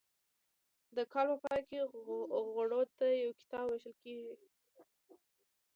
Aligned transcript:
د 0.95 0.97
کال 1.13 1.27
په 1.31 1.37
پای 1.43 1.61
کې 1.69 1.79
غړو 2.53 2.81
ته 2.97 3.05
یو 3.23 3.31
کتاب 3.41 3.65
ویشل 3.67 3.93
کیږي. 4.03 4.33